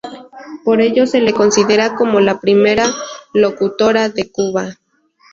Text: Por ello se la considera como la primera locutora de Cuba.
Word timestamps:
Por 0.63 0.81
ello 0.81 1.05
se 1.05 1.21
la 1.21 1.31
considera 1.31 1.93
como 1.93 2.19
la 2.21 2.39
primera 2.39 2.87
locutora 3.35 4.09
de 4.09 4.31
Cuba. 4.31 4.73